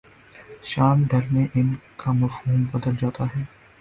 [0.69, 3.43] شام ڈھلے ان کا مفہوم بدل جاتا ہے۔